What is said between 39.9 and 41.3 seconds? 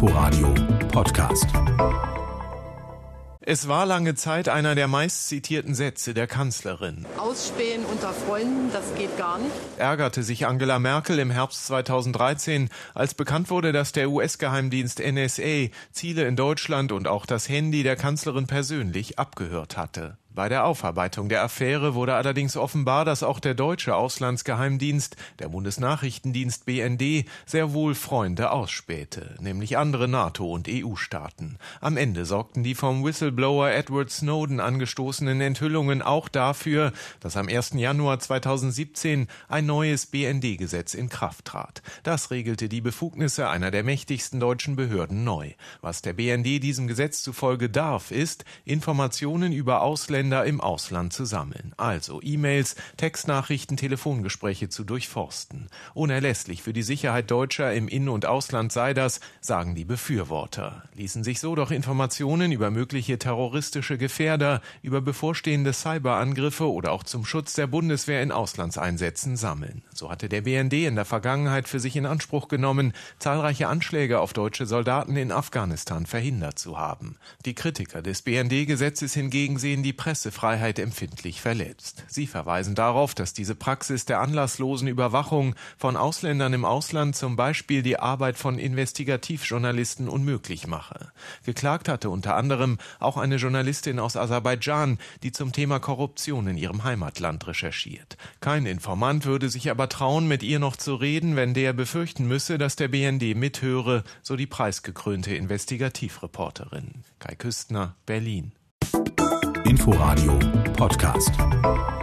BND-Gesetz in